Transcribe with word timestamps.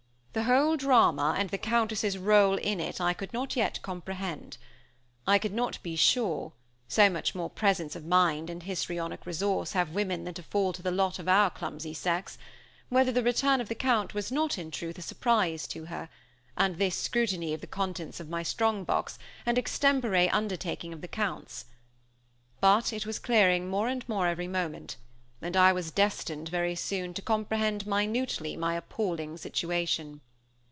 The 0.33 0.43
whole 0.43 0.77
drama, 0.77 1.35
and 1.37 1.49
the 1.49 1.57
Countess's 1.57 2.15
rôle 2.15 2.57
in 2.57 2.79
it, 2.79 3.01
I 3.01 3.11
could 3.11 3.33
not 3.33 3.57
yet 3.57 3.81
comprehend. 3.81 4.57
I 5.27 5.37
could 5.37 5.51
not 5.51 5.83
be 5.83 5.97
sure 5.97 6.53
so 6.87 7.09
much 7.09 7.35
more 7.35 7.49
presence 7.49 7.97
of 7.97 8.05
mind 8.05 8.49
and 8.49 8.63
histrionic 8.63 9.25
resource 9.25 9.73
have 9.73 9.93
women 9.93 10.23
than 10.23 10.35
fall 10.35 10.71
to 10.71 10.81
the 10.81 10.89
lot 10.89 11.19
of 11.19 11.27
our 11.27 11.49
clumsy 11.49 11.93
sex 11.93 12.37
whether 12.87 13.11
the 13.11 13.21
return 13.21 13.59
of 13.59 13.67
the 13.67 13.75
Count 13.75 14.13
was 14.13 14.31
not, 14.31 14.57
in 14.57 14.71
truth, 14.71 14.97
a 14.97 15.01
surprise 15.01 15.67
to 15.67 15.87
her; 15.87 16.07
and 16.55 16.77
this 16.77 16.95
scrutiny 16.95 17.53
of 17.53 17.59
the 17.59 17.67
contents 17.67 18.21
of 18.21 18.29
my 18.29 18.41
strong 18.41 18.85
box, 18.85 19.19
an 19.45 19.57
extempore 19.57 20.33
undertaking 20.33 20.93
of 20.93 21.01
the 21.01 21.09
Count's. 21.09 21.65
But 22.61 22.93
it 22.93 23.05
was 23.05 23.19
clearing 23.19 23.67
more 23.69 23.89
and 23.89 24.07
more 24.07 24.27
every 24.27 24.47
moment: 24.47 24.95
and 25.43 25.57
I 25.57 25.73
was 25.73 25.89
destined, 25.89 26.49
very 26.49 26.75
soon, 26.75 27.15
to 27.15 27.21
comprehend 27.23 27.87
minutely 27.87 28.55
my 28.55 28.75
appalling 28.75 29.37
situation. 29.37 30.21